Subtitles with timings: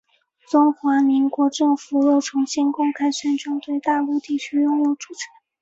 [0.49, 5.19] 中华民国政府又重新公开宣称对大陆地区拥有主权。